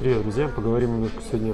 [0.00, 0.48] Привет, друзья!
[0.48, 1.52] Поговорим немножко сегодня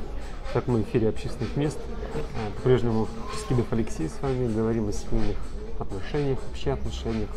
[0.48, 1.78] в таком эфире общественных мест.
[2.14, 2.20] Э,
[2.54, 3.08] По-прежнему
[3.40, 4.46] Скидов Алексей с вами.
[4.54, 5.36] Говорим о семейных
[5.80, 7.28] отношениях, вообще отношениях,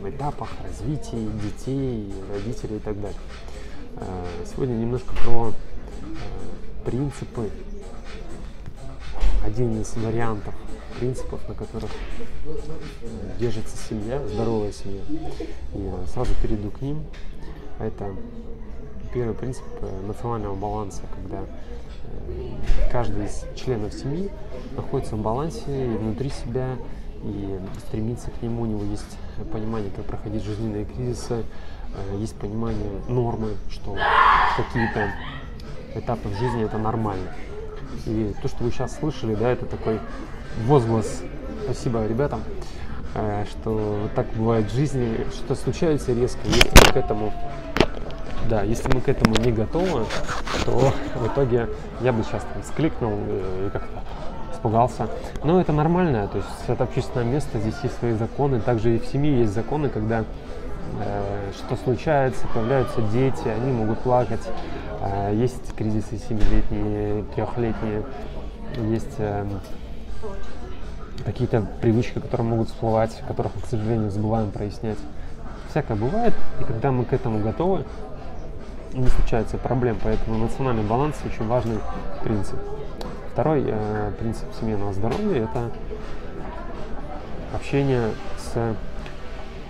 [0.00, 3.18] э, этапах развития детей, родителей и так далее.
[3.96, 5.52] Э, Сегодня немножко про э,
[6.84, 7.50] принципы,
[9.44, 10.54] один из вариантов
[11.00, 11.90] принципов, на которых
[12.46, 15.02] э, держится семья, здоровая семья.
[15.74, 17.02] Э, сразу перейду к ним.
[17.80, 18.14] Это
[19.12, 24.30] первый принцип э, национального баланса, когда э, каждый из членов семьи
[24.76, 26.76] находится в балансе внутри себя
[27.22, 28.62] и стремится к нему.
[28.62, 29.18] У него есть
[29.52, 31.44] понимание, как проходить жизненные кризисы,
[31.94, 33.96] э, есть понимание нормы, что
[34.56, 35.10] какие-то
[35.94, 37.32] этапы в жизни это нормально.
[38.06, 40.00] И то, что вы сейчас слышали, да, это такой
[40.66, 41.22] возглас.
[41.64, 42.42] Спасибо ребятам,
[43.14, 46.40] э, что вот так бывает в жизни, что случается резко.
[46.44, 47.32] Мы к этому
[48.50, 50.04] да, если мы к этому не готовы,
[50.64, 51.68] то в итоге
[52.00, 54.00] я бы сейчас там скликнул э, и как-то
[54.52, 55.08] испугался.
[55.44, 58.60] Но это нормально, то есть это общественное место, здесь есть свои законы.
[58.60, 60.24] Также и в семье есть законы, когда
[61.00, 64.42] э, что случается, появляются дети, они могут плакать.
[65.00, 68.02] Э, есть кризисы семилетние, трехлетние,
[68.90, 69.46] есть э,
[71.24, 74.98] какие-то привычки, которые могут всплывать, которых мы, к сожалению, забываем прояснять.
[75.70, 77.84] Всякое бывает, и когда мы к этому готовы,
[78.92, 81.78] не случается проблем, поэтому эмоциональный баланс очень важный
[82.22, 82.58] принцип.
[83.32, 85.70] Второй э, принцип семейного здоровья– это
[87.54, 88.74] общение с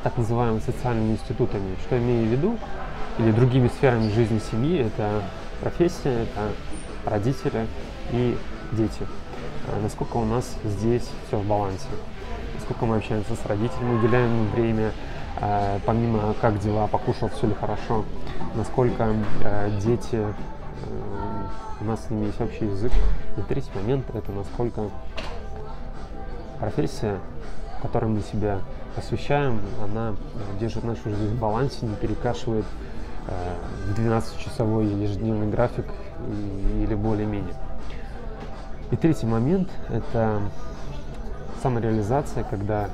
[0.03, 1.77] так называемыми социальными институтами.
[1.87, 2.59] Что имею в виду?
[3.19, 5.23] Или другими сферами жизни семьи– это
[5.61, 6.53] профессия, это
[7.05, 7.67] родители
[8.13, 8.37] и
[8.73, 9.07] дети.
[9.69, 11.87] А насколько у нас здесь все в балансе?
[12.55, 14.93] Насколько мы общаемся с родителями, уделяем им время,
[15.87, 18.05] помимо как дела, покушал, все ли хорошо,
[18.55, 20.33] насколько э, дети, э,
[21.81, 22.93] у нас с ними есть общий язык.
[23.37, 24.91] И третий момент– это насколько
[26.59, 27.19] профессия,
[27.81, 28.61] которой мы себя
[28.97, 30.15] освещаем, она
[30.59, 32.67] держит нашу жизнь в балансе, не перекашивает
[33.29, 35.87] э, в 12-часовой ежедневный график
[36.83, 37.55] или более-менее.
[38.91, 40.41] И третий момент– это
[41.63, 42.91] самореализация, когда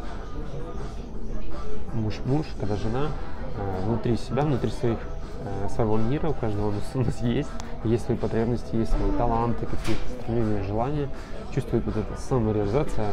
[1.93, 3.09] муж-муж, когда жена
[3.57, 4.99] э, внутри себя, внутри своих,
[5.45, 7.49] э, своего мира, у каждого у нас, есть,
[7.85, 11.09] есть свои потребности, есть свои таланты, какие-то стремления, желания,
[11.55, 13.11] чувствует вот эта самореализация,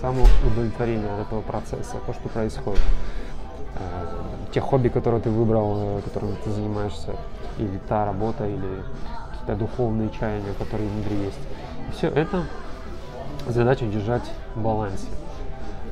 [0.00, 2.82] самоудовлетворение от этого процесса, то, что происходит.
[3.76, 4.06] Э,
[4.52, 7.14] те хобби, которые ты выбрал, которыми ты занимаешься,
[7.58, 8.82] или та работа, или
[9.30, 11.38] какие-то духовные чаяния, которые внутри есть.
[11.88, 12.44] И все это
[13.46, 14.24] задача держать
[14.54, 15.06] в балансе.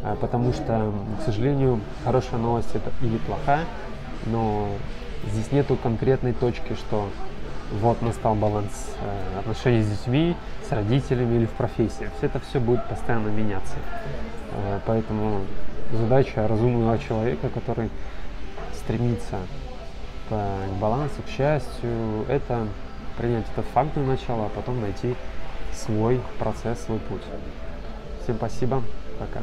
[0.03, 3.65] А, Потому что, к сожалению, хорошая новость это или плохая,
[4.27, 4.69] но
[5.31, 7.09] здесь нету конкретной точки, что
[7.81, 12.11] вот настал баланс э, отношений с детьми, с родителями или в профессии.
[12.17, 13.75] Все это все будет постоянно меняться.
[14.53, 15.43] Э, Поэтому
[15.93, 17.91] задача разумного человека, который
[18.75, 19.37] стремится
[20.29, 20.35] к
[20.81, 22.67] балансу, к счастью, это
[23.17, 25.15] принять этот факт для начала, а потом найти
[25.75, 27.23] свой процесс, свой путь.
[28.23, 28.83] Всем спасибо,
[29.19, 29.41] пока.